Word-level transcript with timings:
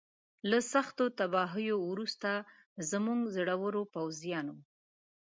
له 0.49 0.57
سختو 0.73 1.05
تباهیو 1.19 1.77
وروسته 1.91 2.29
زموږ 2.89 3.19
زړورو 3.35 3.81
پوځیانو. 3.95 4.55